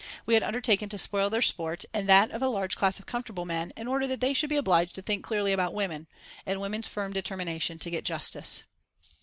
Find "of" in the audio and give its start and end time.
2.31-2.41, 2.97-3.05